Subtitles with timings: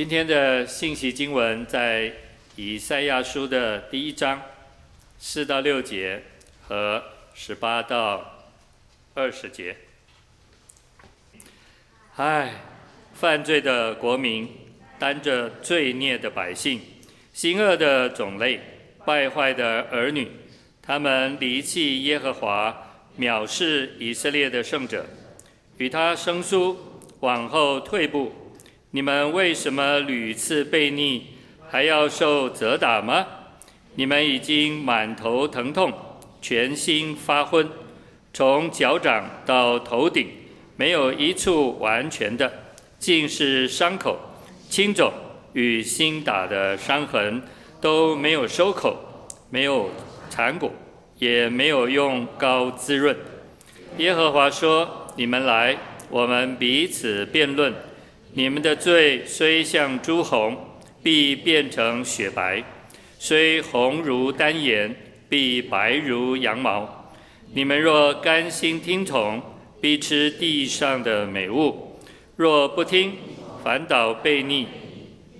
[0.00, 2.10] 今天的信息经文在
[2.56, 4.40] 以赛亚书的第一章
[5.18, 6.22] 四到六节
[6.66, 8.46] 和十八到
[9.12, 9.76] 二十节。
[12.16, 12.62] 唉，
[13.12, 14.48] 犯罪的国民，
[14.98, 16.80] 担着罪孽的百姓，
[17.34, 18.58] 行恶的种类，
[19.04, 20.26] 败坏的儿女，
[20.80, 25.04] 他们离弃耶和华，藐视以色列的圣者，
[25.76, 28.32] 与他生疏，往后退步。
[28.92, 31.28] 你们为什么屡次被逆，
[31.68, 33.24] 还要受责打吗？
[33.94, 35.92] 你们已经满头疼痛，
[36.42, 37.68] 全心发昏，
[38.32, 40.26] 从脚掌到头顶，
[40.74, 42.52] 没有一处完全的，
[42.98, 44.18] 尽是伤口、
[44.68, 45.12] 青肿
[45.52, 47.40] 与新打的伤痕，
[47.80, 49.88] 都没有收口，没有
[50.28, 50.72] 缠裹，
[51.18, 53.16] 也没有用膏滋润。
[53.98, 55.76] 耶和华说：“你们来，
[56.08, 57.72] 我们彼此辩论。”
[58.32, 60.56] 你们的罪虽像朱红，
[61.02, 62.62] 必变成雪白；
[63.18, 64.94] 虽红如丹颜，
[65.28, 67.12] 必白如羊毛。
[67.52, 69.42] 你们若甘心听从，
[69.80, 71.98] 必吃地上的美物；
[72.36, 73.14] 若不听，
[73.64, 74.68] 反倒悖逆，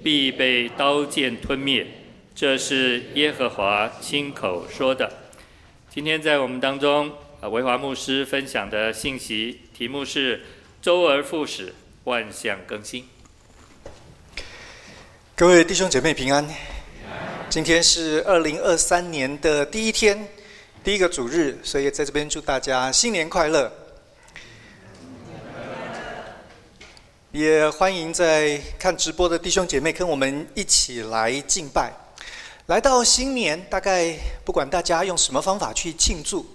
[0.02, 1.86] 必被刀剑吞灭。
[2.34, 5.08] 这是耶和华亲口说的。
[5.88, 7.08] 今天在我们当中，
[7.40, 10.40] 啊，维华牧师分享的信息题目是
[10.82, 11.72] “周而复始”。
[12.04, 13.06] 万象更新，
[15.36, 16.48] 各位弟兄姐妹平安。
[17.50, 20.26] 今天是二零二三年的第一天，
[20.82, 23.70] 第一个主日，所以在这边祝大家新年快乐。
[27.32, 31.92] 也欢迎在看直播的弟兄姐妹跟我们一起来敬拜。
[32.66, 36.46] 来到新年，大概不管大家用什么方法去庆祝，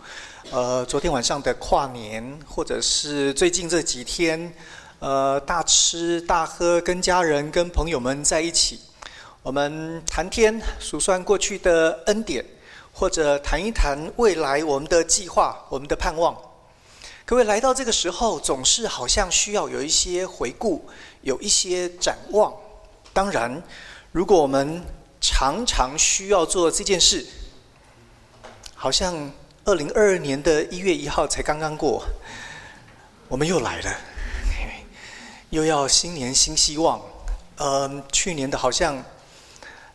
[0.49, 4.51] 呃，昨天晚上的跨年，或者是最近这几天。
[4.99, 8.79] 呃，大吃大喝，跟家人、跟朋友们在一起，
[9.43, 12.43] 我们谈天数算过去的恩典，
[12.93, 16.35] 或者谈一谈未来我们的计划、我们的盼望。
[17.25, 20.87] 各位来到这个时候，总是好像需要有一些回顾，
[21.21, 22.53] 有一些展望。
[23.13, 23.61] 当然，
[24.11, 24.81] 如果我们
[25.19, 27.25] 常常需要做这件事，
[28.73, 29.31] 好像
[29.65, 32.03] 二零二二年的一月一号才刚刚过，
[33.27, 34.14] 我们又来了。
[35.49, 37.01] 又要新年新希望，
[37.57, 39.03] 嗯，去年的好像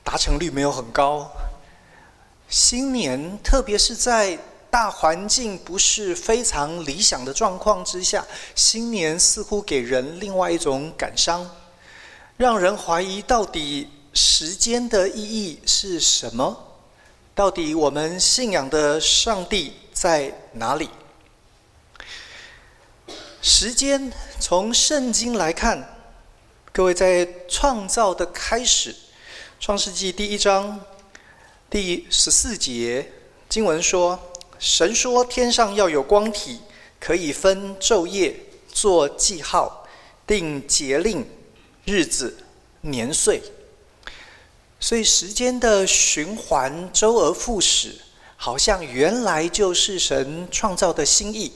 [0.02, 1.30] 达成率没有很高。
[2.48, 4.38] 新年，特别是在
[4.70, 8.24] 大环境不是非常理想的状况之下，
[8.54, 11.48] 新年似乎给人另外一种感伤，
[12.36, 16.56] 让人怀疑到底时间的意义是什么？
[17.34, 20.88] 到底我们信仰的上帝在哪里？
[23.42, 25.96] 时间从圣经来看，
[26.72, 28.92] 各位在创造的开始，
[29.58, 30.78] 《创世纪》第一章
[31.70, 33.10] 第十四节
[33.48, 34.18] 经文说
[34.60, 36.60] ：“神说，天上要有光体，
[37.00, 38.36] 可以分昼夜，
[38.70, 39.88] 做记号，
[40.26, 41.26] 定节令、
[41.86, 42.36] 日子、
[42.82, 43.40] 年岁。”
[44.78, 47.94] 所以时间的循环，周而复始，
[48.36, 51.50] 好像原来就是神创造的心意。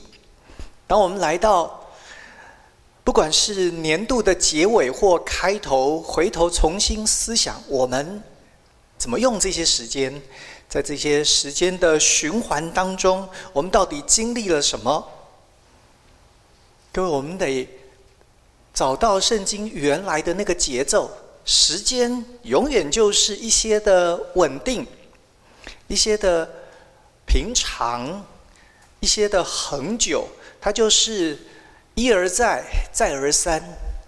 [0.87, 1.87] 当我们来到，
[3.03, 8.21] 不管是年度的结尾或开头，回头重新思想，我们
[8.97, 10.21] 怎么用这些时间，
[10.69, 15.07] 在这些时间的循环当中，我们到底经历了什么？
[16.93, 17.67] 各位，我们得
[18.73, 21.09] 找到圣经原来的那个节奏。
[21.47, 24.87] 时间永远就是一些的稳定，
[25.87, 26.49] 一些的
[27.27, 28.25] 平常，
[28.99, 30.27] 一些的恒久。
[30.65, 31.37] 它就是
[31.93, 33.61] 一而再，再而三，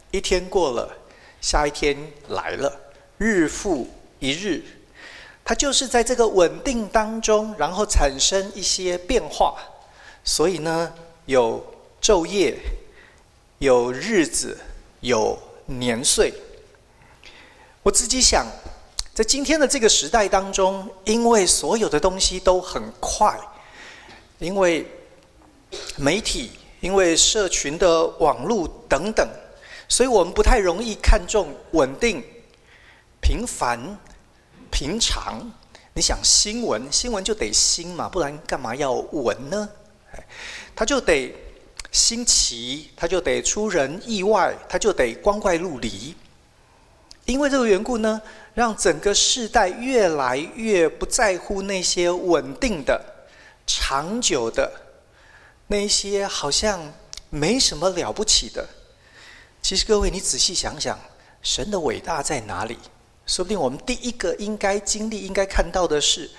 [0.09, 0.91] 一天过了，
[1.39, 1.95] 下一天
[2.29, 2.75] 来了，
[3.19, 3.87] 日复
[4.17, 4.63] 一日。
[5.45, 9.55] 它就是在这个稳定当中，然后产生一些变化。
[10.23, 10.91] 所以呢，
[11.27, 11.63] 有
[12.01, 12.57] 昼夜，
[13.59, 14.57] 有日子，
[15.01, 15.37] 有
[15.67, 16.33] 年岁。
[17.83, 18.47] 我自己想，
[19.13, 23.39] 在今天的这个时代当中，因为所有的东西都很快，
[24.39, 24.87] 因为。
[25.97, 29.27] 媒体因为社群的网络等等，
[29.89, 32.23] 所以我们不太容易看重稳定、
[33.19, 33.97] 平凡、
[34.71, 35.51] 平常。
[35.93, 39.67] 你想新闻，新闻就得新嘛，不然干嘛要闻呢？
[40.75, 41.33] 它就得
[41.91, 46.15] 新奇，它就得出人意外，它就得光怪陆离。
[47.25, 48.21] 因为这个缘故呢，
[48.53, 53.03] 让整个世代越来越不在乎那些稳定的、
[53.65, 54.71] 长久的。
[55.67, 56.93] 那些好像
[57.29, 58.67] 没什么了不起的，
[59.61, 60.97] 其实各位，你仔细想想，
[61.41, 62.77] 神的伟大在哪里？
[63.25, 66.31] 说不定我们第一个应该经历、应该看到的是，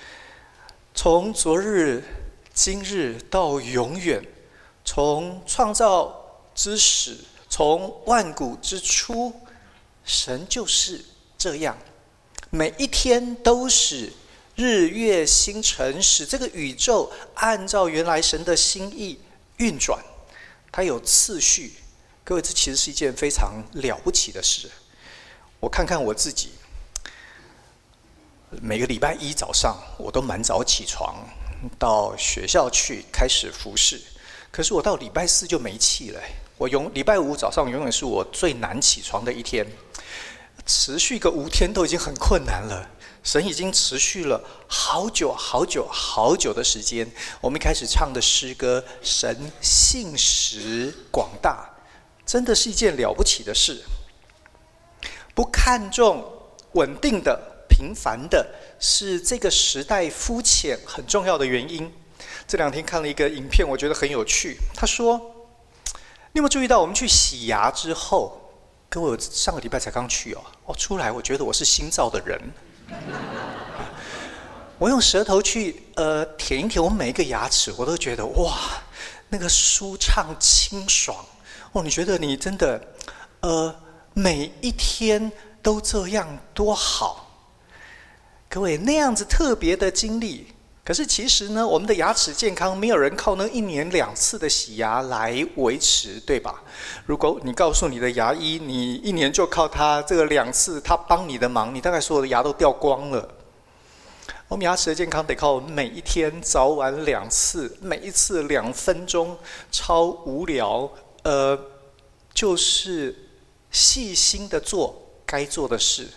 [0.95, 2.03] 从昨日、
[2.51, 4.25] 今日到永远，
[4.83, 7.15] 从创造之始，
[7.47, 9.31] 从万古之初，
[10.03, 11.05] 神就是
[11.37, 11.77] 这样，
[12.49, 14.11] 每一天都是
[14.59, 19.17] 日月星辰，使这个宇宙按照原来神的心意
[19.55, 19.97] 运转，
[20.69, 21.75] 它有次序。
[22.25, 24.69] 各位，这其实是一件非常了不起的事。
[25.61, 26.49] 我看看我自己。
[28.61, 31.15] 每个礼拜一早上，我都蛮早起床，
[31.79, 34.01] 到学校去开始服侍。
[34.51, 36.21] 可是我到礼拜四就没气了。
[36.57, 39.65] 我永礼拜五早上永远是我最难起床的一天，
[40.65, 42.89] 持续个五天都已经很困难了。
[43.31, 47.07] 神已经持续了好久好久好久的时间。
[47.39, 51.69] 我们一开始唱的诗歌《神信实广大》，
[52.25, 53.83] 真的是一件了不起的事。
[55.35, 56.27] 不看重
[56.71, 57.39] 稳定的。
[57.69, 58.45] 平凡的
[58.79, 61.93] 是这个时代肤浅很重要的原因。
[62.47, 64.57] 这两天看了一个影片，我觉得很有趣。
[64.73, 65.19] 他说
[66.33, 68.55] ：“你有没有注意到，我们去洗牙之后，
[68.89, 72.41] 跟我上个礼拜才刚去哦，我出来，我觉得我是新造的人。
[74.79, 78.57] 我用舌头去呃舔一舔我每一个牙齿，我都觉得哇，
[79.29, 81.17] 那个舒畅清爽
[81.71, 81.83] 哦。
[81.83, 82.81] 你觉得你真的
[83.41, 83.75] 呃
[84.13, 85.31] 每一天
[85.61, 87.25] 都这样多好？”
[88.49, 90.47] 各位，那样子特别的经历，
[90.89, 96.63] 可是其实呢，我们的牙齿健康没有人靠那一年两次的洗牙来维持，对吧？
[97.05, 103.35] 如果你告诉你的牙医，你一年就靠他这个两次，他帮你的忙，你大概所有的牙都掉光了。
[104.47, 109.37] 我们牙齿的健康得靠每一天早晚两次，每一次两分钟，
[109.71, 110.91] 超无聊，
[111.21, 111.55] 呃，
[112.33, 113.29] 就是
[113.69, 116.07] 细心的做该做的事，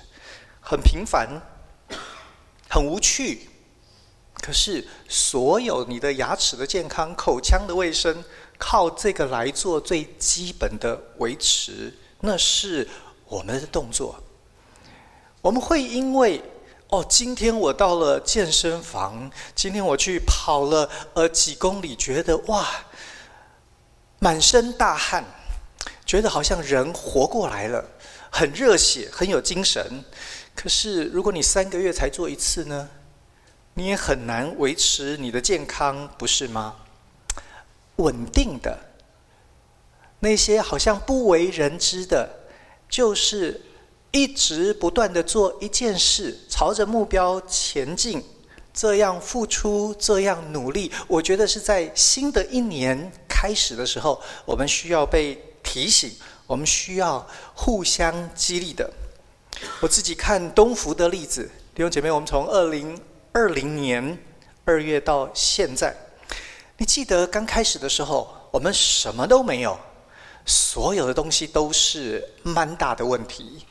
[0.62, 1.28] 很平凡。
[2.70, 3.50] 很无趣，
[4.42, 8.22] 可是所有你的牙齿的健康、口腔的卫生，
[8.58, 12.86] 靠这个来做最基本的维持，那是
[13.28, 14.20] 我们的动作。
[15.40, 16.42] 我们会因为
[16.88, 22.68] 哦，今天我到了健身房，今天我去跑了呃几公里，觉得哇，
[24.18, 25.24] 满身大汗，
[26.04, 27.84] 觉得好像人活过来了，
[28.30, 30.04] 很热血，很有精神。
[30.54, 32.88] 可是，如果你三个月才做一次呢，
[33.74, 36.76] 你也很难维持你的健康，不是吗？
[37.96, 38.78] 稳定的
[40.20, 42.28] 那些好像不为人知的，
[42.88, 43.60] 就是
[44.10, 48.22] 一直不断的做一件事，朝着目标前进，
[48.72, 50.90] 这样付出，这样努力。
[51.08, 56.10] 我觉得是在新的一年开始的时候，我们需要被提醒，
[56.46, 58.90] 我们需要互相激励的。
[59.80, 62.98] 我自己看东福的例子，弟兄姐妹，我们从二零
[63.34, 64.18] 二零年
[64.66, 65.96] 二月到现在，
[66.76, 69.78] 你记得刚开始的时候，我们什么都没有，
[70.44, 73.64] 所有的东西都是蛮大的问题，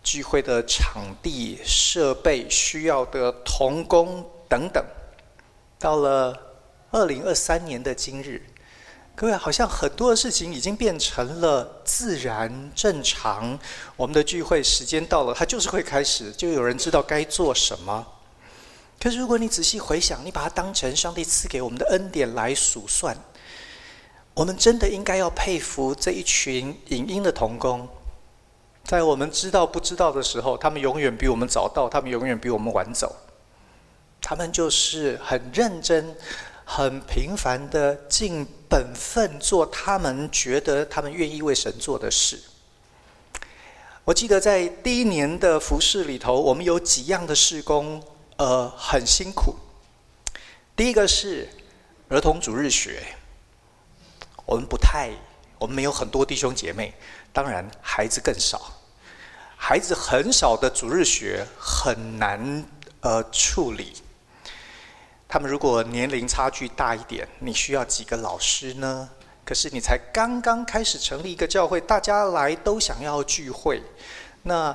[0.00, 4.84] 聚会的场地、设备、需要的童工等等。
[5.76, 6.54] 到了
[6.92, 8.40] 二零二三年的今日。
[9.16, 13.58] 各位，好像很多的事情已经变成了自然正常。
[13.96, 18.06] 我们的聚会时间到了，它就是会开始，就有人知道该做什么。
[19.02, 23.16] 可是如果你仔细回想，你把它当成上帝赐给我们的恩典来数算，
[24.34, 27.88] 我们真的应该要佩服这一群影音的童工，
[28.84, 33.16] 在我们知道不知道的时候，他们永远比我们早到，他们永远比我们晚走。
[34.20, 36.14] 他们就是很认真。
[36.72, 42.40] 很平凡的尽本分做他们觉得他们愿意为神做的事。
[44.04, 48.00] 我记得在第一年的服饰里头，我们有几样的事工，
[48.40, 49.54] 呃，很辛苦。
[50.74, 51.46] 第一个是
[52.08, 53.02] 儿童主日学，
[54.46, 55.10] 我们不太，
[55.58, 56.94] 我们没有很多弟兄姐妹，
[57.34, 58.78] 当然孩子更少，
[59.58, 62.64] 孩子很少的主日学很难
[63.02, 63.92] 呃处理。
[65.28, 69.10] 他们如果年龄差距大一点，你需要几个老师呢？
[69.44, 73.82] 可是你才刚刚开始成立一个教会，大家来都想要聚会，
[74.44, 74.74] 那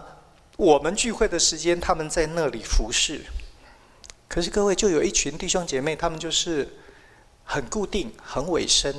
[0.56, 3.26] 我们聚会的时间，他们在那里服侍。
[4.36, 6.68] 可是各位，就有一群弟兄姐妹，他们就是
[7.46, 8.94] 很固定、很委身，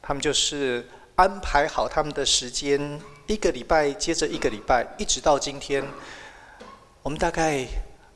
[0.00, 5.84] 他们就是安排好他们的时间，一个礼拜接着一个礼拜，一直到今天，
[7.02, 7.66] 我们大概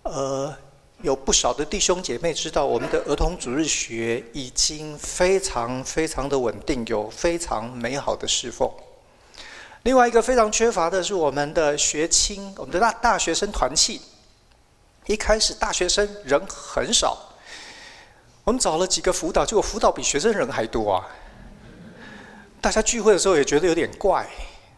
[0.04, 0.56] 呃。
[1.02, 8.66] 有不少的弟兄姐妹知道，我们的儿童主日学已经非常非常的稳定，有非常美好的侍奉。
[9.82, 14.00] 另外一个非常缺乏的是我们的学青，我们的大大学生团契。
[15.06, 17.16] 一开始大学生人很少，
[18.44, 21.06] 我们找了几个辅导，结果辅导比学生人还多啊。
[22.60, 24.28] 大家聚会的时候也觉得有点怪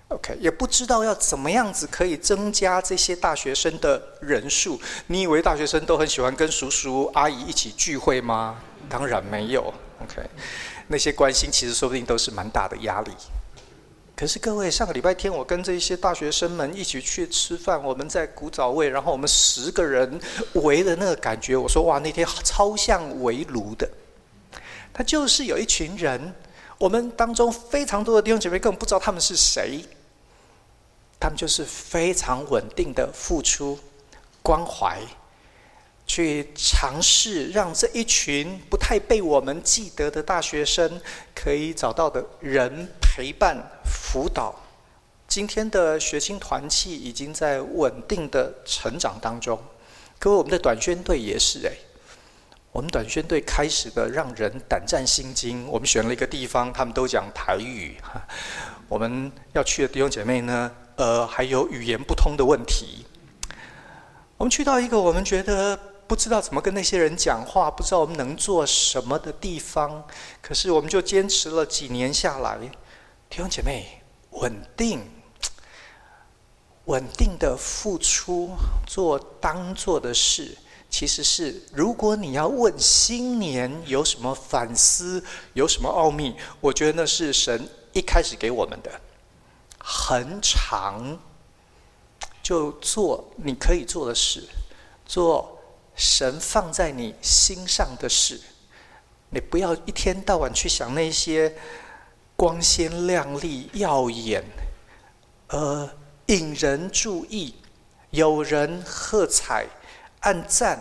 [0.09, 4.79] ，OK，也不知道要怎么样子可以增加这些大学生的人数。
[5.07, 8.59] 你以为大学生都很喜欢跟叔叔阿姨一起聚会吗？
[8.91, 10.23] 当然没有，OK，
[10.89, 13.13] 那些关心其实说不定都是蛮大的压力。
[14.19, 20.21] 可是各位，上个礼拜天我跟这些大学生们一起去吃饭，我们在古早味，然后我们十个人
[20.55, 23.89] 围的那个感觉，我说哇，那天超像围炉的。
[24.93, 26.35] 他就是有一群人。
[26.79, 29.85] 我们当中非常多的弟兄姐妹根本不知道他们是谁，
[31.21, 33.79] 他们就是非常稳定的付出
[34.43, 35.01] 关怀，
[36.09, 41.01] 去尝试让这一群不太被我们记得的大学生
[41.37, 43.57] 可以找到的人陪伴
[44.11, 44.55] 辅导。
[45.27, 49.63] 今天的学青团契已经在稳定的成长当中，
[50.19, 51.73] 各位，我们的短宣队也是哎。
[52.73, 55.69] 我们短宣队开始的让人胆战心惊。
[55.69, 57.99] 我们选了一个地方，他们都讲台语。
[58.89, 63.05] 我们要去的弟兄姐妹呢，呃，还有语言不通的问题。
[64.39, 70.03] 我们去到一个我们觉得不知道怎么跟那些人讲话，不知道我们能做什么的地方。
[70.41, 72.57] 可是我们就坚持了几年下来，
[73.29, 73.98] 弟兄姐妹
[74.31, 75.09] 稳定、
[76.87, 78.51] 稳定的付出，
[78.87, 80.57] 做当做的事。
[80.91, 89.01] 其实是，如果你要问新年有什么反思，有什么奥秘，我觉得那是神一开始给我们的，
[89.79, 91.19] 恒常，
[92.43, 94.49] 就做你可以做的事，
[95.05, 95.61] 做
[95.95, 98.41] 神放在你心上的事，
[99.29, 101.55] 你不要一天到晚去想那些
[102.39, 104.45] 光鲜亮丽、耀眼，
[105.49, 105.91] 呃，
[106.27, 107.53] 引人注意，
[108.11, 109.67] 有人喝彩。
[110.21, 110.79] 按赞，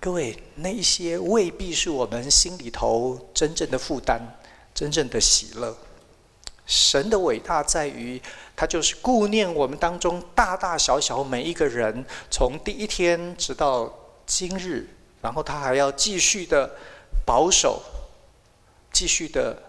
[0.00, 4.20] 各位，那一些未必是我们心里头真正的负担，
[4.74, 5.76] 真正的喜乐。
[6.66, 8.20] 神的伟大在于，
[8.56, 13.92] 他就是顾念我们当中大大小小每一个人，从第一天直到
[14.26, 14.88] 今日，
[15.22, 16.68] 然后他还要继续的
[17.24, 17.80] 保守，
[18.92, 19.62] 继续的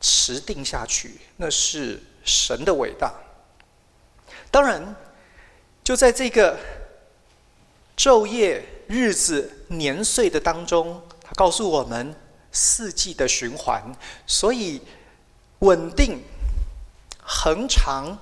[0.00, 3.12] 持定下去，那是神的伟大。
[4.50, 4.96] 当然，
[5.84, 6.58] 就在这个。
[7.96, 12.16] 昼夜、日子、年岁的当中，他告诉我们
[12.50, 13.94] 四季的循环，
[14.26, 14.80] 所以
[15.58, 16.22] 稳定、
[17.22, 18.16] 恒常，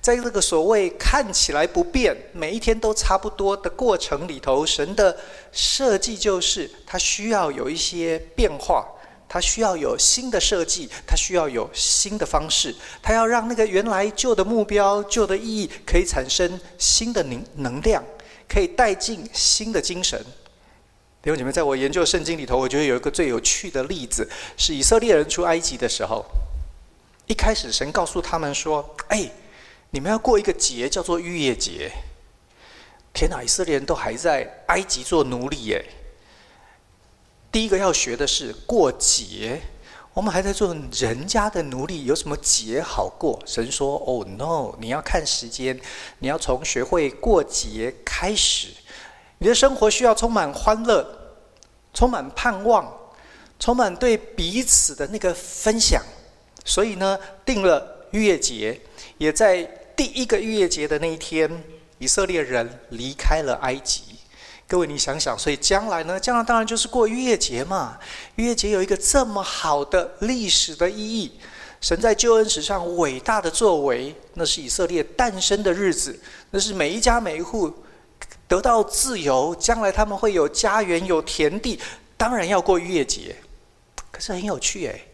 [0.00, 5.16] 在这个所谓看起来不变、每一天都差不多的过程里头，神的
[5.52, 8.84] 设计就是他需要有一些变化，
[9.32, 18.04] 他需要有新的设计，他需要有新的方式，他要让那个原来旧的目标、旧的意义可以产生新的能能量。
[18.46, 20.22] 可以带进新的精神。
[21.22, 26.22] 弟兄姐妹，在我研究圣经里头，我觉得有一个最有趣的例子，是以色列人出埃及的时候，
[27.26, 29.30] 一开始神告诉他们说：“哎，
[29.88, 31.90] 你们要过一个节，叫做逾越节。”
[33.14, 35.82] 天哪，以色列人都还在埃及做奴隶耶。
[37.52, 39.60] 第一个要学的是过节。
[40.14, 43.38] 我们还在做人家的奴隶，有什么节好过？
[43.46, 44.74] 神说：“哦，no！
[44.78, 45.78] 你要看时间，
[46.18, 48.68] 你要从学会过节开始。
[49.38, 51.06] 你的生活需要充满欢乐，
[51.94, 52.90] 充满盼望，
[53.58, 56.02] 充满对彼此的那个分享。
[56.64, 58.78] 所以呢，定了逾越节，
[59.16, 59.62] 也在
[59.96, 61.64] 第一个逾越节的那一天，
[61.98, 64.02] 以色列人离开了埃及。”
[64.72, 66.18] 各位，你想想，所以将来呢？
[66.18, 67.98] 将来当然就是过逾越节嘛。
[68.36, 71.38] 逾越节有一个这么好的历史的意义，
[71.82, 76.18] 神在救恩史上伟大的作为，那是以色列诞生的日子，
[76.52, 77.70] 那是每一家每一户
[78.48, 81.78] 得到自由，将来他们会有家园、有田地，
[82.16, 83.36] 当然要过逾越节。
[84.10, 85.06] 可是很有趣诶，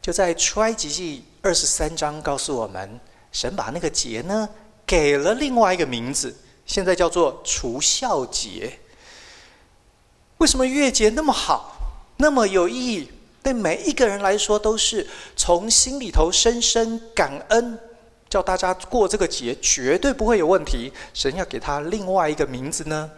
[0.00, 2.98] 就在出埃及记二十三章告诉我们，
[3.32, 4.48] 神把那个节呢
[4.86, 6.34] 给了另外一个名字。
[6.70, 8.78] 现在叫做除孝节。
[10.38, 11.76] 为什么月节那么好，
[12.18, 13.10] 那么有意义？
[13.42, 17.76] 对每一个人来说，都是从心里头深深感恩，
[18.28, 20.92] 叫大家过这个节绝对不会有问题。
[21.12, 23.10] 神要给他另外一个名字呢？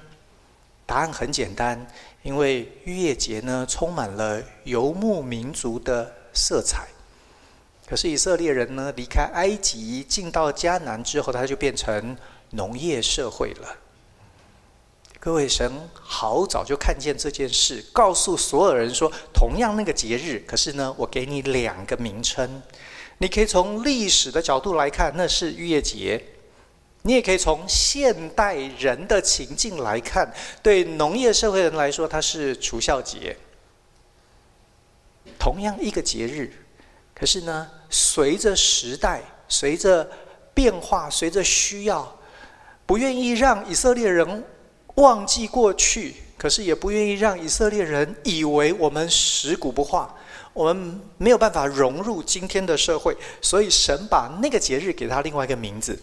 [0.87, 1.87] 答案很简单，
[2.23, 6.89] 因为月节呢充满了游牧民族的色彩。
[7.87, 12.17] 可是以色列人呢离开埃及进到迦南之后，他就变成。
[12.53, 13.77] 农业社会了，
[15.19, 22.63] 各位，神好早就看见这件事，告诉所有人说，同样那个节日，可是呢，我给你两个名称，
[23.19, 26.21] 你可以从历史的角度来看，那是逾越节；
[27.03, 30.31] 你也可以从现代人的情境来看，
[30.63, 33.37] 对农业社会人来说，它是除孝节。
[35.39, 36.53] 同样一个节日，
[37.15, 40.09] 可是呢，随着时代，随着
[40.53, 42.19] 变化，随着需要，
[42.87, 44.45] 不愿意让以色列人
[44.97, 50.15] 忘记过去，可是也不愿意让以色列人以为我们食古不化，
[50.53, 55.99] 我们没有办法融入今天的社会，所以神把那个节日给他另外一个名字，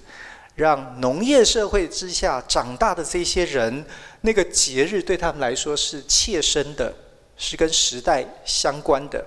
[0.55, 3.85] 让农业社会之下长大的这些人，
[4.21, 6.93] 那个节日对他们来说是切身的，
[7.37, 9.23] 是跟时代相关的。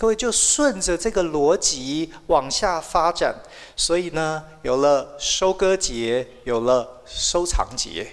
[0.00, 3.34] 各位就顺着这个逻辑往下发展，
[3.76, 8.10] 所以呢，有了收割节，有了收藏节。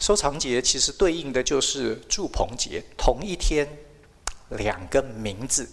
[0.00, 3.78] 收藏节其实对应的就是祝棚节，同一天，
[4.48, 5.70] 两个名字。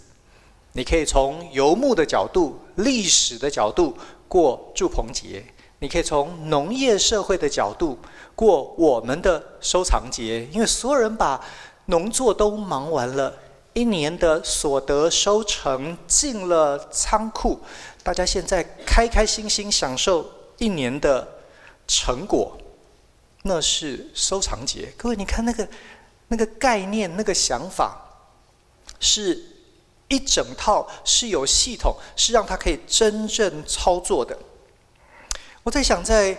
[0.74, 5.44] 你可以从游牧的角度、历史的角度过祝棚节，
[5.80, 7.98] 你可以从农业社会的角度
[8.36, 11.44] 过我们的收藏节，因为所有人把
[11.86, 13.34] 农作都忙完了。
[13.78, 17.60] 一年的所得收成进了仓库，
[18.02, 21.24] 大家现在开开心心享受一年的
[21.86, 22.58] 成果，
[23.42, 24.92] 那是收藏节。
[24.96, 25.68] 各位，你看那个
[26.26, 27.96] 那个概念、那个想法，
[28.98, 29.40] 是
[30.08, 34.36] 一整套，是有系统，是让它可以真正操作的。
[35.62, 36.36] 我在想，在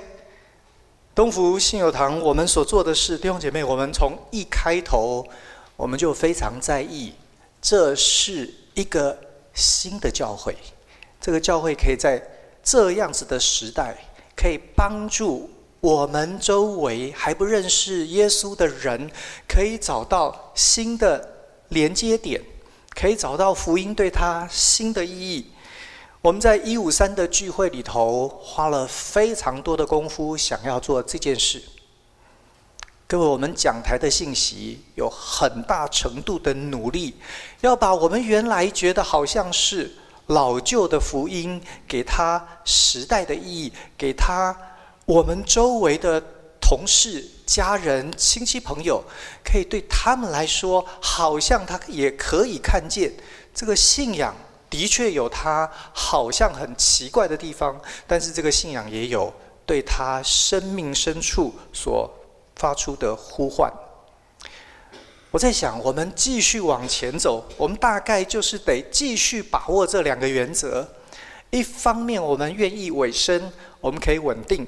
[1.15, 5.25] 东福信友堂，我们所做的是弟兄姐妹，我们从一开头
[5.77, 7.13] 我们就非常在意。
[7.61, 9.17] 这是一个
[9.53, 10.55] 新的教会，
[11.19, 12.21] 这个教会可以在
[12.63, 13.97] 这样子的时代，
[14.35, 15.49] 可以帮助
[15.81, 19.09] 我们周围还不认识耶稣的人，
[19.47, 21.35] 可以找到新的
[21.69, 22.41] 连接点，
[22.95, 25.51] 可以找到福音对他新的意义。
[26.21, 31.61] 我们在一五三的聚会里头花了非常多的功夫，想要做这件事。
[33.09, 37.15] 各位，我们讲台的信息有很大程度的努力，
[37.61, 39.91] 要把我们原来觉得好像是
[40.27, 44.55] 老旧的福音，给他时代的意义，给他
[45.05, 46.23] 我们周围的
[46.61, 49.03] 同事、家人、亲戚朋友，
[49.43, 53.11] 可以对他们来说，好像他也可以看见
[53.55, 54.35] 这个信仰
[54.69, 59.33] 的确有他好像很奇怪的地方，但是这个信仰也有
[59.65, 62.07] 对他生命深处所。
[62.59, 63.71] 发出的呼唤，
[65.31, 70.85] 我在想，我们继续往前走，我们大概就是得继续把握这两个原则。
[71.51, 74.65] 一方面，我们愿意委身，我们可以稳定；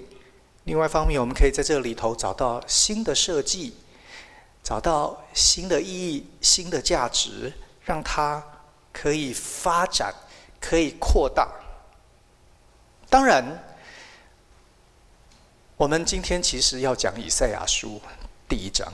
[0.64, 3.76] 另外一方面，我们可以在这里头找到新的设计，
[4.64, 7.52] 找到新的意义、新的价值，
[7.84, 8.42] 让它
[8.94, 10.14] 可以发展，
[10.62, 11.46] 可以扩大。
[13.10, 13.68] 当然。
[15.82, 18.00] 我们今天其实要讲以赛亚书
[18.48, 18.88] 第一章，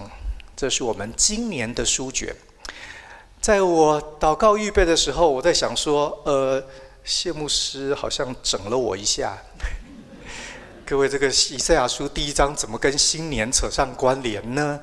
[0.55, 2.33] 这是我们今年的书卷。
[3.41, 6.63] 在我祷告预备的时候，我在想说，呃，
[7.03, 9.37] 谢牧师好像整了我一下。
[10.87, 14.79] 各位，这个以赛亚书第一章怎么跟新年扯上关联呢？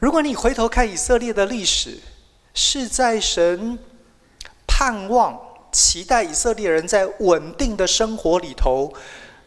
[0.00, 2.00] 如果你回头看以色列的历史，
[2.54, 3.78] 是在神
[4.66, 8.92] 盼望、期待以色列人在稳定的生活里头。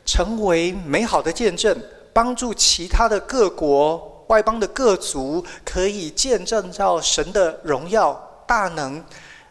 [0.08, 1.78] 成为美好的见证，
[2.14, 8.14] 帮助其他的各国、外邦的各族可以见证到神的荣耀
[8.48, 9.04] 大能，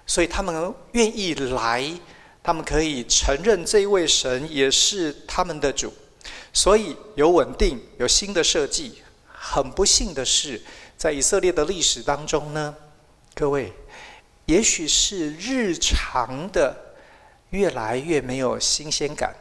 [0.07, 1.89] 所以他们愿意来，
[2.43, 5.93] 他们可以承认这一位神也是他们的主，
[6.55, 9.03] 所以有稳定，有新的设计。
[9.39, 10.61] 很不幸的是，
[10.97, 12.75] 在以色列的历史当中呢，
[13.35, 13.73] 各位，
[14.47, 16.75] 也许是日常的
[17.51, 19.33] 越来越没有新鲜感。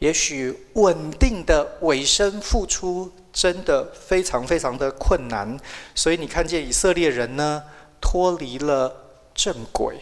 [0.00, 5.58] 也许稳定的委身付出真的非常非常的困难，
[5.94, 7.62] 所以你看见以色列人呢，
[8.00, 8.94] 脱离了
[9.34, 9.98] 正轨。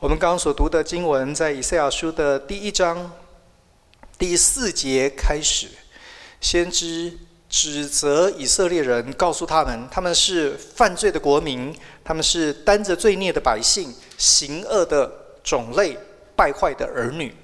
[0.00, 3.12] 我们刚刚所读的经文，在以赛亚书的第一章
[4.18, 5.68] 第四节开始，
[6.40, 7.12] 先知
[7.46, 15.12] 指责以色列人，告诉他们他们是犯罪的国民，他们是担着罪孽的百姓，行恶的
[15.44, 15.94] 种类，
[16.34, 17.34] 败坏的儿女。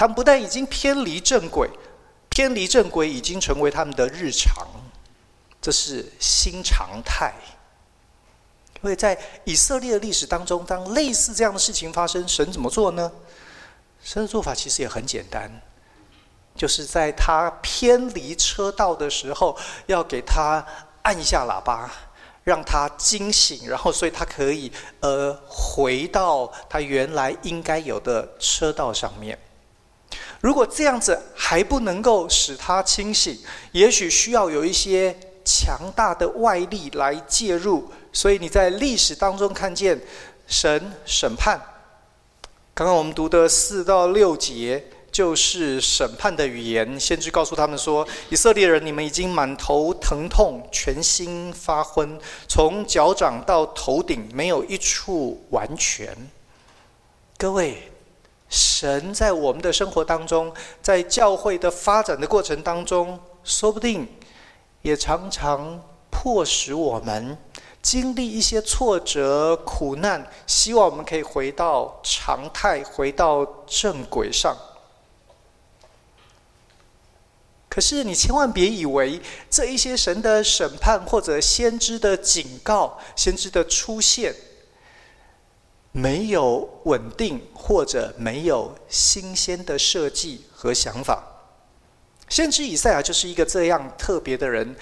[0.00, 1.68] 他们不但已经偏离正轨，
[2.30, 4.66] 偏离正轨已经成为他们的日常，
[5.60, 7.34] 这是新常态。
[8.76, 13.12] 因为在以色列的历史当中，当类似这样的事情发生，神怎么做呢？
[14.02, 15.50] 神的做法其实也很简单，
[16.56, 20.66] 就是在他偏离车道的时候，要给他
[21.02, 21.90] 按一下喇叭，
[22.42, 29.38] 让他惊醒，然后所以他可以呃回到他原来应该有的车道上面。
[30.40, 33.38] 如果这样子还不能够使他清醒，
[33.72, 37.90] 也许需要有一些强大的外力来介入。
[38.12, 40.00] 所以你在历史当中看见
[40.46, 41.60] 神审判。
[42.74, 44.84] 刚刚我们读的四到六节。
[45.12, 56.16] 就是审判的语言，先知告诉他们说：“以色列人，你们已经满头疼痛，全心发昏，从脚掌到头顶没有一处完全。”
[57.36, 57.89] 各位，
[58.50, 64.06] 神在我们的生活当中，在教会的发展的过程当中，说不定
[64.82, 67.38] 也常常迫使我们
[67.80, 74.56] 经历一些挫折、苦难，希望我们可以回到常态，回到正轨上。
[77.68, 84.34] 可是你千万别以为这一些神的审判或者先知的警告、先知的出现，
[85.92, 91.24] 没有稳定或者没有新鲜的设计和想法。
[92.28, 94.76] 先知以赛亚就是一个这样特别的人。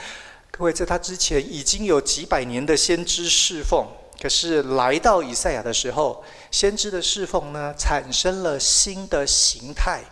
[0.51, 3.87] 各位，在他之前已经有几百年的先知侍奉，
[4.21, 10.03] 可是来到以赛亚的时候，先知的侍奉呢，产生了新的形态。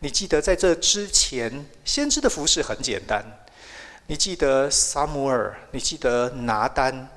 [0.00, 3.24] 你记得在这之前，先知的服饰很简单。
[4.08, 7.08] 你记得撒母耳，你记得拿单。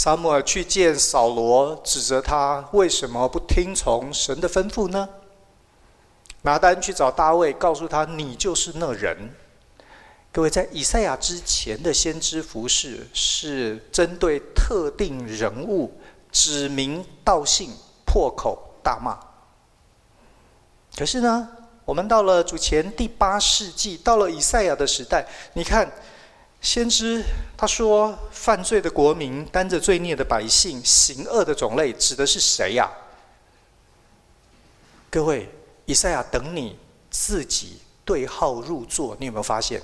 [0.00, 5.08] 撒母耳去见扫罗，指责他为什么不听从神的吩咐呢？
[6.42, 9.34] 拿单去找大卫，告诉他你就是那人。
[10.30, 15.92] 各位，在以赛亚之前的先知服饰是针对特定人物，
[16.30, 17.72] 指名道姓，
[18.06, 19.18] 破口大骂。
[20.96, 21.48] 可是呢？
[21.84, 25.90] 我们到了主前第八世纪，到了以赛亚的时代，你看，
[26.60, 27.24] 先知
[27.56, 32.90] 他说犯罪的国民，担着罪孽的百姓，行恶的种类，指的是谁呀？
[35.10, 35.48] 各位，
[35.86, 36.76] 以赛亚等你
[37.10, 39.80] 自己对号入座，你有没有发现？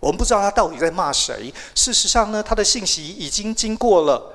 [0.00, 1.52] 我们不知道他到底在骂谁。
[1.74, 4.34] 事实上呢，他的信息已经经过了。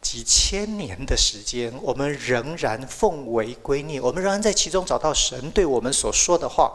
[0.00, 6.72] 几千年的时间，我们仍然奉为圭臬，我们仍然在其中找到神对我们所说的话，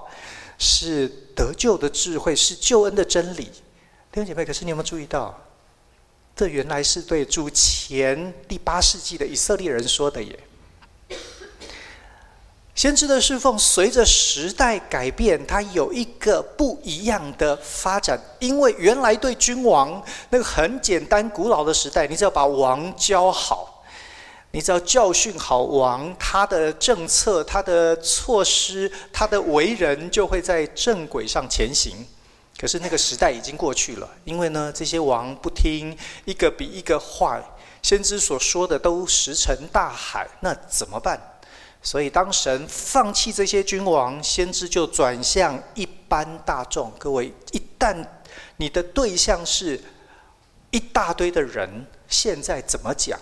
[0.58, 3.44] 是得救的智慧，是救恩的真理。
[4.12, 5.40] 弟兄姐妹，可是你有没有注意到，
[6.36, 10.40] 这原来是对主前第八世纪的以色列人说的耶？
[12.74, 18.20] 先知的侍奉随着时代改变，它有一个不一样的发展。
[18.38, 23.77] 因为原来对君王那个很简单、古老的时代，你只要把王教好，
[24.52, 32.06] 你只要教训好王，他的政策、他的措施、他的为人就会在正轨上前行。
[32.58, 37.40] 可是那个时代已经过去了，因为呢，这些王不听，一个比一个坏，
[37.84, 41.22] 先知所说的都石沉大海，那怎么办？
[41.84, 46.92] 所以，当神放弃这些君王，先知就转向一般大众。
[46.98, 47.96] 各位，一旦
[48.58, 49.80] 你的对象是
[50.72, 53.20] 一大堆的人，现在怎么讲？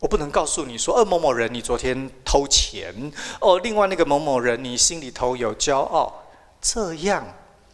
[0.00, 6.24] 我不能告诉你说，呃，某某人，你昨天偷钱哦，另外那个某某人，你心里头有骄傲，
[6.60, 7.24] 这样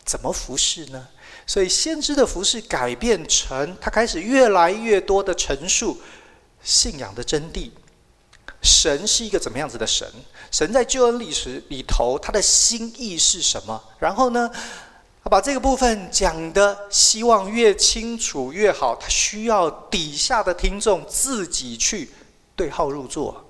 [0.04, 1.06] 怎么服侍呢？
[1.46, 6.00] 所以，先知的服侍改变成他开始越来越多的陈述
[6.60, 7.70] 信仰的真谛。
[8.60, 10.10] 神是一个怎么样子的神？
[10.50, 13.80] 神在救恩历史里头，他的心意是什么？
[14.00, 14.50] 然后呢，
[15.26, 18.94] 他把这个部分讲的希望越清楚越好。
[18.94, 22.08] 他需要底下的听众自己去
[22.54, 23.44] 对号入座，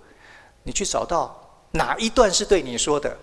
[0.63, 3.15] 你去找到哪一段是对你说的，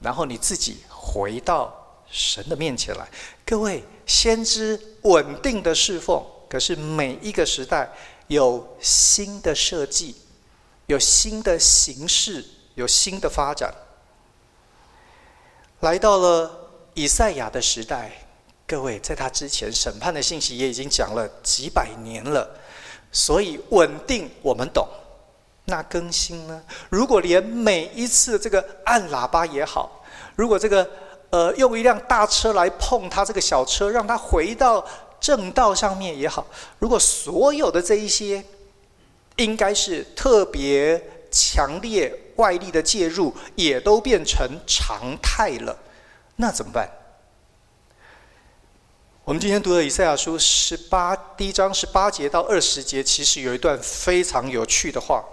[0.00, 1.72] 然后你自己回到
[2.10, 3.08] 神的面前来。
[3.44, 7.88] 各位，先知稳定的侍奉，可是每一个时代
[8.26, 10.16] 有新的设计。
[10.86, 12.44] 有新的形式，
[12.74, 13.72] 有新的发展。
[15.80, 16.65] 来到了
[16.96, 18.10] 以赛亚的时代，
[18.66, 22.48] 各位在他之前审判的信息也已经讲了几百年了，
[23.12, 24.88] 所以稳定我们懂。
[25.66, 26.62] 那更新呢？
[26.88, 30.02] 如果连每一次这个按喇叭也好，
[30.36, 30.88] 如果这个
[31.28, 34.82] 呃用一辆大车来碰他这个小车，让他回到
[35.20, 36.46] 正道上面也好，
[36.78, 38.42] 如果所有的这一些。
[39.38, 40.98] 应该是特别
[41.30, 45.78] 强烈外力的介入，也都变成常态了，
[46.36, 46.88] 那怎么办？
[49.24, 55.24] 我们今天读的以赛亚书十八第一章十八节到二十节，其实有一段非常有趣的话。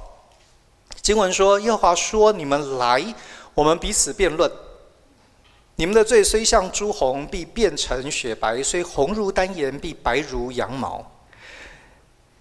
[1.02, 3.14] 经文说：“耶和华说，你们来，
[3.54, 4.52] 我们彼此辩论。
[5.76, 11.12] 你们的罪虽像朱红，必变成雪白；虽红如丹颜，必白如羊毛。”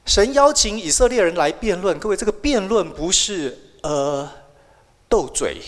[0.06, 4.28] 神邀请以色列人来辩论，各位，这个辩论不是呃
[5.08, 5.60] 斗嘴，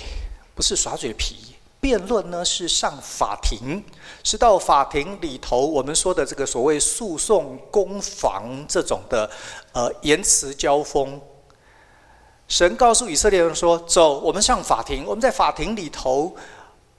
[0.54, 1.53] 不是耍嘴皮，
[1.84, 3.84] 辩论呢是上法庭，
[4.22, 9.30] 是到法庭里头，我们说的这个所谓诉讼攻防这种的
[9.74, 11.20] 呃言辞交锋。
[12.48, 16.34] 神告诉以色列人说：“走，我们上法庭，我们在法庭里头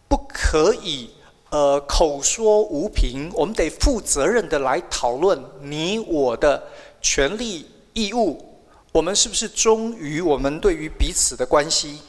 [0.07, 1.09] 不可以
[1.49, 6.61] 呃口说无凭，我们得负责任的来讨论你我的。”
[7.01, 12.01] 权利义务，我们是不是忠于我们对于彼此的关系？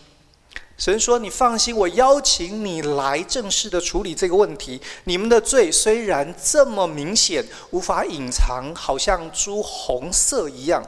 [0.78, 4.80] 神说：“你放心，我邀请你来正式的处理这个问题。
[5.04, 10.82] 你们的罪虽然这么明显，无法隐藏，好像朱红色一样。”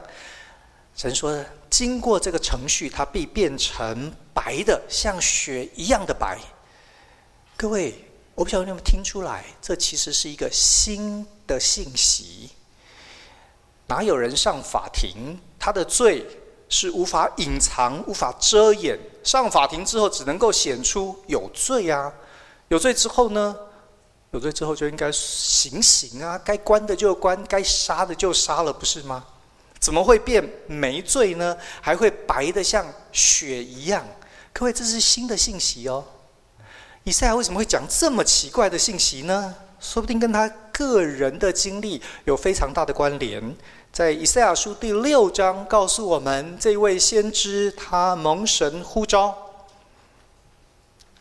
[0.95, 6.37] 神说：“经过这个程序，它必变成白的，像雪一样的白。”
[7.57, 12.51] 各位，我不晓得你们听出来，这其实是一个新的信息。
[13.87, 15.39] 哪有人上法庭？
[15.57, 16.25] 他的罪
[16.69, 18.97] 是无法隐藏、无法遮掩。
[19.23, 22.13] 上法庭之后，只能够显出有罪啊！
[22.69, 23.55] 有罪之后呢？
[24.31, 26.39] 有罪之后就应该行刑啊！
[26.45, 29.25] 该关的就关，该杀的就杀了，不是吗？
[29.79, 31.57] 怎么会变没罪呢？
[31.81, 34.05] 还会白得像雪一样？
[34.53, 36.05] 各位，这是新的信息哦。
[37.03, 39.55] 以赛亚为什么会讲这么奇怪的信息呢？
[39.79, 43.55] 说不定跟他个人的经历有非常大的关联。
[43.91, 49.35] 在以赛亚书第六章告诉我们，这位先知他蒙神呼召。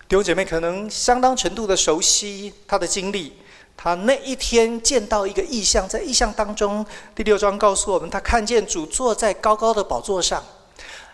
[0.07, 3.33] 弟兄姐妹可能相当程度的熟悉他的经历。
[3.77, 10.45] 他那一天见到一个异象，在异象当中，第六章告诉我们，他看见主坐在高高的宝座上，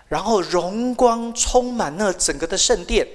[0.08, 3.06] 然后荣光充满了整个的圣殿。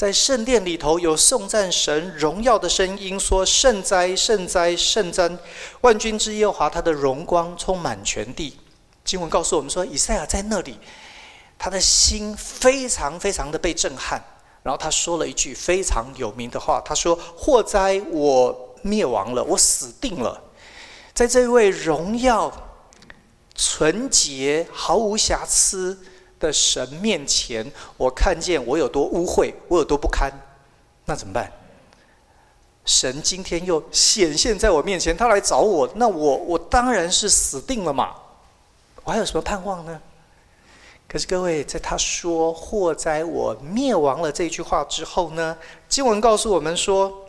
[0.00, 5.30] 在圣殿里头有颂赞神荣耀的声音，说：“圣哉，圣哉，圣哉！
[5.82, 8.58] 万军之耶和华，他的荣光充满全地。”
[9.04, 10.78] 经文告诉我们说，以赛亚在那里，
[11.58, 14.24] 他的心非常非常的被震撼。
[14.62, 20.42] 然后他说了一句非常有名的话，他说：“祸哉，我灭亡了，我死定了。”
[21.12, 22.50] 在这位荣耀、
[23.54, 25.98] 纯洁、毫无瑕疵。
[26.40, 30.32] 的神面前，我看见我有多污秽，我有多不堪，
[31.04, 31.52] 那怎么办？
[32.86, 38.16] 神今天又显现在我面前，他来找我，那我我当然是死定了嘛！
[39.04, 40.00] 我还有什么盼望呢？
[41.06, 45.56] 可是各位，在他说“祸灾，我灭亡了”这句话之后呢，
[45.88, 47.26] 经文告诉我们说，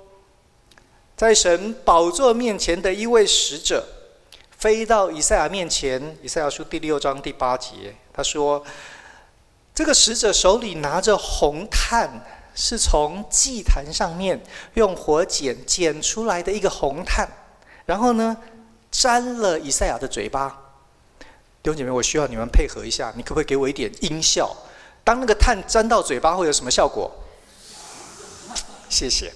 [1.17, 3.85] 在神宝座面前的一位使者
[4.57, 8.63] 飞到以赛亚面前，以赛亚书第六章第八节，他说。
[9.73, 12.09] 这个使者手里拿着红炭，
[12.53, 14.41] 是从祭坛上面
[14.73, 17.27] 用火剪剪出来的一个红炭，
[17.85, 18.35] 然后呢，
[18.91, 20.49] 沾了以赛亚的嘴巴。
[21.63, 24.53] 弟兄姐妹，我需要你们配合一下，你可不可以给我一点音效？
[25.03, 27.09] 当那个炭沾到嘴巴会有什么效果？
[28.89, 29.31] 谢谢，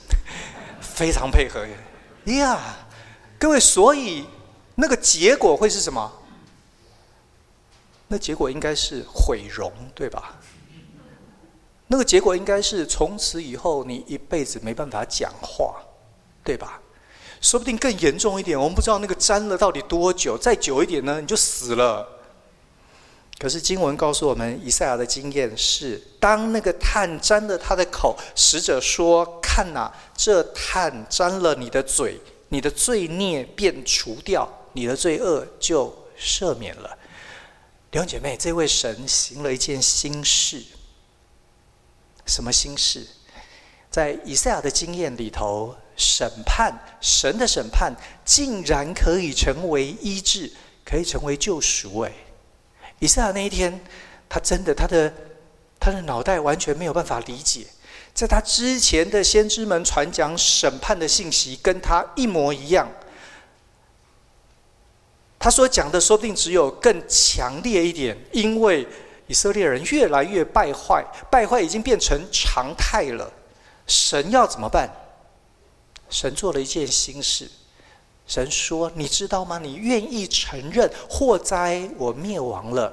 [0.82, 2.40] 非常配合耶。
[2.40, 2.60] 呀，
[3.40, 4.28] 各位，所以
[4.76, 6.12] 那个结果会是什么？
[8.08, 10.38] 那结果应该是毁容，对吧？
[11.88, 15.76] 那个结果应该是从此以后你一辈子没办法讲话，
[16.44, 16.82] 对吧？
[17.42, 22.08] 说不定更严重一点，我们不知道那个沾了到底多久，再久一点呢，你就死了。
[23.38, 36.98] 可是经文告诉我们，以赛亚的经验是，当那个炭沾了他的口，使者说：“看呐，这炭沾了你的嘴，你的罪孽便除掉，你的罪恶就赦免了。”
[37.96, 40.62] 弟兄姐妹，这位神行了一件新事。
[42.26, 43.08] 什么新事？
[43.90, 50.52] 在以赛亚的经验里头，审判，神的审判，竟然可以成为医治，
[50.84, 52.00] 可以成为救赎。
[52.00, 52.12] 哎，
[53.00, 53.82] 以赛亚那一天，
[54.28, 55.14] 他真的，他的
[55.80, 57.66] 他的脑袋完全没有办法理解，
[58.14, 62.92] 在他之前的先知们传讲审判的信息，跟他一模一样。
[65.46, 68.84] 他所讲的说不定只有更强烈一点，因为
[69.28, 73.32] 以色列人越来越败坏，败坏已经变成常态了。
[73.86, 74.90] 神要怎么办？
[76.10, 77.48] 神做了一件新事。
[78.26, 79.60] 神说：“你知道吗？
[79.60, 82.92] 你愿意承认祸灾，我灭亡了。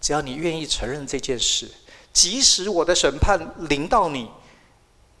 [0.00, 1.70] 只要你愿意承认这件事，
[2.10, 4.30] 即使我的审判临到你，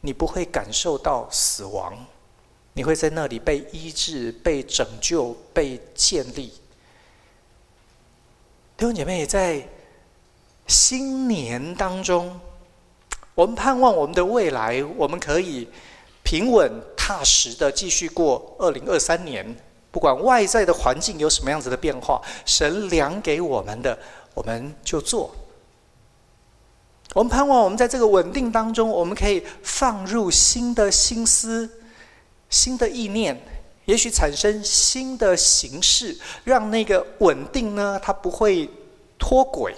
[0.00, 1.92] 你不会感受到死亡。”
[2.76, 6.52] 你会在那里被医治、被拯救、被建立。
[8.76, 9.66] 弟兄姐妹，在
[10.66, 12.38] 新年当中，
[13.34, 15.66] 我们盼望我们的未来，我们可以
[16.22, 19.56] 平稳踏实的继续过二零二三年。
[19.90, 23.98] 不管外在的环境有什么样子的变化，神量给我们的，
[24.34, 25.34] 我们就做。
[27.14, 31.80] 我们盼望我们在这个稳定当中，我们可以放入新的心思、
[32.48, 33.40] 新的意念，
[33.84, 38.68] 也许产生新的形式，让那个稳定呢，它不会
[39.18, 39.74] 脱轨。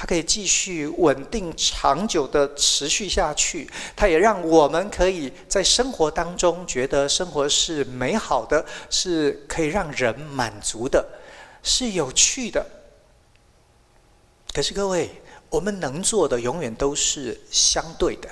[0.00, 3.68] 它可以继续稳定、长久的持续下去。
[3.96, 11.04] 它也让我们可以在生活当中觉得生活是美好的，是可以让人满足的，
[11.64, 12.64] 是有趣的。
[14.54, 15.10] 可是各位，
[15.50, 18.28] 我们能做的永远都是相对的。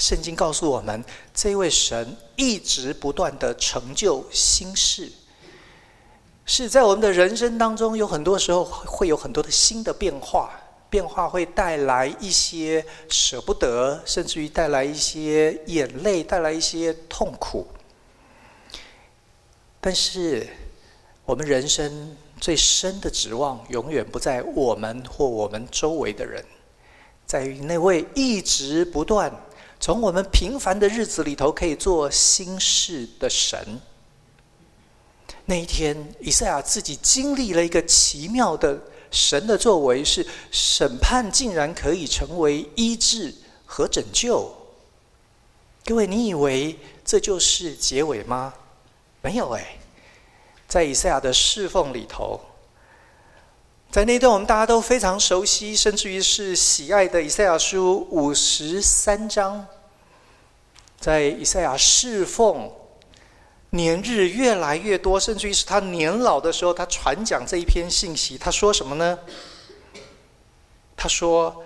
[0.00, 5.12] 圣经告诉我们，这位神一直不断的成就新事，
[6.44, 10.50] 是在我们的人生当中，有很多时候会有很多的新的变化。
[10.88, 17.64] 变化会带来一些舍不得，甚至于带来一些眼泪，带来一些痛苦。
[19.80, 20.48] 但是，
[21.24, 26.44] 我们人生最深的指望，永远不在我们或我们周围的人，
[27.24, 29.32] 在于那位一直不断
[29.80, 33.80] 从我们平凡的日子里头可以做心事的神。
[35.46, 38.78] 那一天，以赛亚自己经历了一个奇妙的。
[39.12, 43.34] 神的作为是审判，竟然可以成为医治
[43.66, 44.54] 和拯救。
[45.84, 48.54] 各位，你以为这就是结尾吗？
[49.20, 49.80] 没有哎，
[50.68, 52.40] 在以赛亚的侍奉里头，
[53.90, 59.66] 在那段我们大家都非常熟悉，甚至于是喜爱的以赛亚书五十三章，
[61.00, 62.70] 在以赛亚侍奉。
[63.72, 68.36] 年日越来越多，甚至于是他年老的时候，他传讲这一篇信息。
[68.36, 69.16] 他说什么呢？
[70.96, 71.64] 他说：“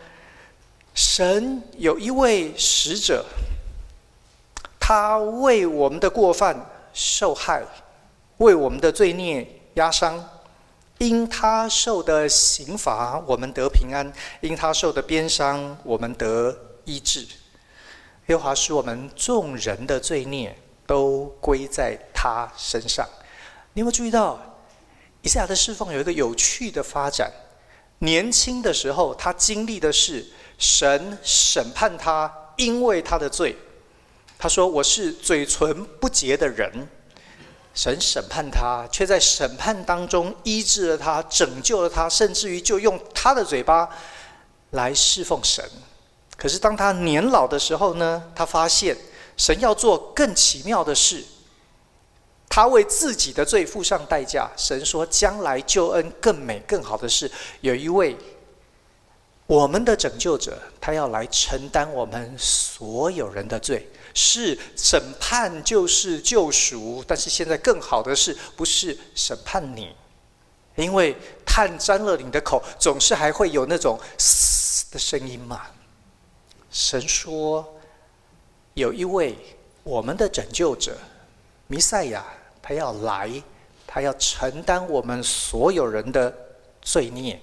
[0.94, 3.24] 神有一位使者，
[4.78, 7.62] 他为我们的过犯受害，
[8.36, 10.22] 为我们的罪孽压伤。
[11.06, 14.06] 因他受的刑罚，我们得平安；
[14.40, 17.26] 因他受的鞭伤，我们得医治。
[18.26, 23.08] 耶和华使我们众人的罪孽。”都归在他身上。
[23.72, 24.38] 你有没有注意到，
[25.22, 27.32] 以赛亚的侍奉有一个有趣的发展？
[28.00, 30.22] 年轻的时候，他经历的是
[30.58, 33.56] 神审判他，因为他的罪。
[34.38, 36.70] 他说：“我是嘴唇不洁的人。”
[37.74, 43.88] 神审判他，却在审判当中医治了他，拯救了他，甚至于就用他的嘴巴
[44.70, 45.62] 来侍奉神。
[46.36, 48.22] 可是当他年老的时候呢？
[48.34, 48.96] 他发现。
[49.36, 51.24] 神要做更奇妙的事，
[52.48, 54.48] 他为自己的罪付上代价。
[54.56, 57.28] 神说，将来救恩更美、更好的事，
[57.60, 58.16] 有一位
[59.48, 63.90] 我们的拯救者，他要来承担我们所有人的罪。
[64.14, 69.94] 是审判就是救赎，但是现在更好的是，不是审判你，
[70.76, 75.66] 因为炭沾了你的口，总是还会有那种嘶的声音嘛。
[76.70, 77.70] 神说。
[78.76, 79.38] 有一位
[79.84, 80.98] 我们的拯救者，
[81.68, 82.24] 弥赛亚，
[82.60, 83.30] 他要来，
[83.86, 86.36] 他要承担我们所有人的
[86.82, 87.40] 罪孽。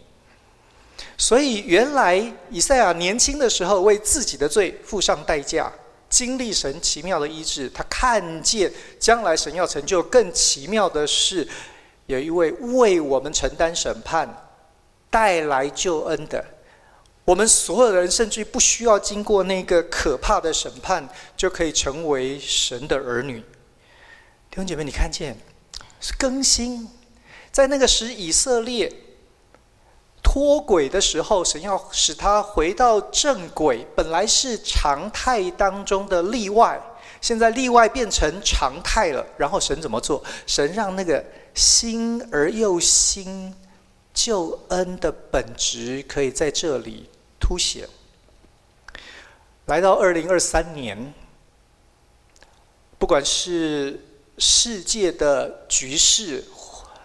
[1.18, 5.72] 所以，原来以赛亚年轻的时候为自己的罪付上代价，
[6.12, 7.67] 经历神奇妙的医治。
[7.69, 11.47] 他看见将来神要成就更奇妙的事，
[12.06, 14.52] 有一位为我们承担审判、
[15.10, 16.45] 带来救恩的。
[17.24, 23.39] 我们所有的人甚至不需要经过那个可怕的审判，就可以成为神的儿女。
[24.50, 25.38] 弟兄姐妹，你看见
[26.02, 26.89] 是更新，
[27.52, 28.91] 在那个时以色列
[30.24, 33.86] 脱轨的时候，神要使他回到正轨。
[33.96, 36.80] 本来是常态当中的例外，
[37.20, 39.26] 现在例外变成常态了。
[39.38, 40.24] 然后神怎么做？
[40.48, 43.54] 神让那个新而又新
[44.14, 47.10] 救恩的本质可以在这里。
[47.44, 47.90] 凸显。
[49.66, 51.14] 来到二零二三年，
[52.98, 54.00] 不管是
[54.38, 56.46] 世界的局势、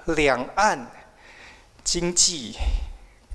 [0.05, 0.89] 两岸
[1.83, 2.53] 经济，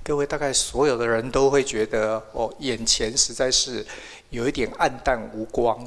[0.04, 3.86] 各位大概所有的人都会觉得，哦，眼前实在是
[4.30, 5.78] 有一点暗淡无光。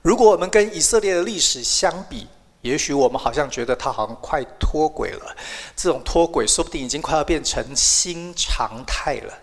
[0.00, 2.26] 如果我们跟以色列的历史相比，
[2.62, 5.36] 也许我们好像觉得他好像快脱轨了，
[5.76, 9.38] 这种脱轨说不定已经快要变成新常态了。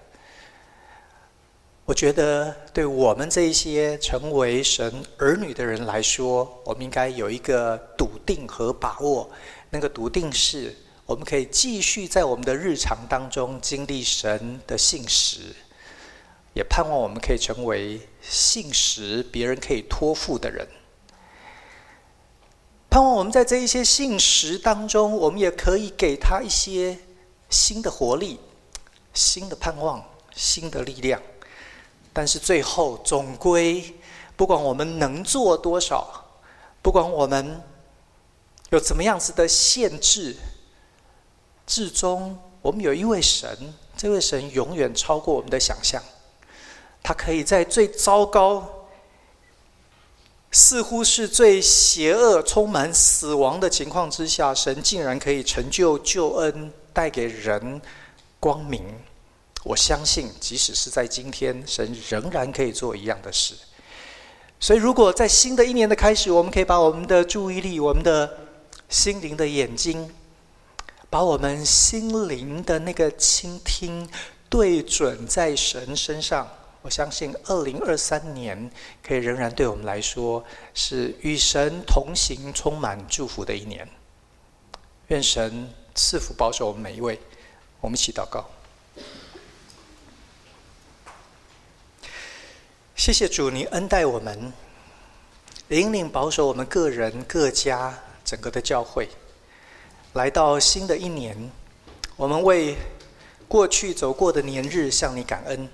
[1.85, 9.29] 我觉得对我们这一些成为神儿女的人来说，我们应该有一个笃定和把握。
[9.69, 10.75] 那个笃定是，
[11.09, 15.39] 我们可以继续在我们的日常当中经历神的信实，
[16.53, 20.67] 也盼望我们可以成为信实别人可以托付的人。
[22.91, 26.99] 盼望我们在这一些信实当中，我们也可以给他一些
[27.49, 28.39] 新的活力、
[29.11, 31.19] 新的盼望、新的力量。
[32.13, 33.95] 但是最后，总归，
[34.35, 36.23] 不管我们能做多少，
[36.83, 37.63] 不管我们
[38.69, 40.35] 有怎么样子的限制，
[41.69, 43.47] 至终我们有一位神，
[43.95, 46.01] 这位神永远超过我们的想象。
[47.03, 48.87] 他可以在最糟糕，
[50.51, 57.79] 似乎是最邪恶、充满死亡的情况之下，神竟然可以成就救恩，带给人
[58.39, 58.83] 光明。
[59.63, 63.53] 我相信，即使是在今天，神仍然可以做一样的事。
[64.59, 68.37] 所以，如果在新的一年的开始，我们可以把我们的注意力、我们的
[68.89, 70.11] 心灵的眼睛，
[71.09, 74.07] 把我们心灵的那个倾听
[74.49, 76.47] 对准在神身上。
[76.81, 78.71] 我相信，二零二三年
[79.03, 80.43] 可以仍然对我们来说
[80.73, 83.87] 是与神同行、充满祝福的一年。
[85.07, 87.19] 愿神赐福保守我们每一位。
[87.81, 88.45] 我们一起祷告。
[92.95, 94.53] 谢谢主，你恩待我们，
[95.69, 99.09] 引领保守我们个人、各家、整个的教会。
[100.19, 101.49] 来到新的一年，
[102.17, 102.75] 我们为
[103.47, 105.69] 过去走过的年日向你感恩。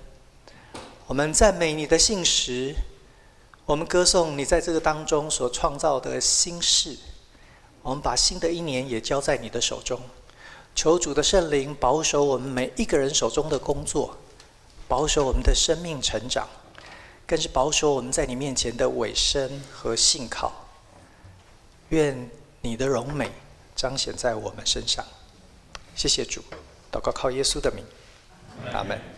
[1.08, 2.72] 我们赞美你的信实，
[3.64, 6.96] 我们歌颂你在这个当中所创造的新事。
[7.82, 10.00] 我们把新的一年也交在你的手中，
[10.76, 14.16] 求主的圣灵保守我们每一个人手中的工作，
[14.86, 16.46] 保守我们的生命成长，
[17.26, 20.52] 更是保守我们在你面前的委身和信靠。
[21.88, 22.30] 愿
[22.60, 23.32] 你的荣美
[23.76, 25.04] 彰显在我们身上。
[25.94, 26.42] 谢谢主，
[26.90, 27.84] 祷告靠耶稣的名，
[28.72, 29.15] 阿门。